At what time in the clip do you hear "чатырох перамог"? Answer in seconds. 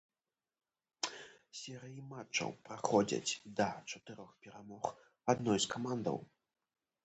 3.91-4.93